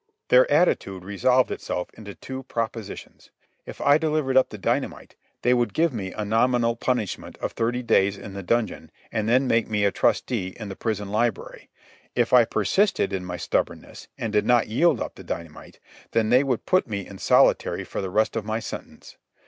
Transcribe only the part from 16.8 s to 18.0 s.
me in solitary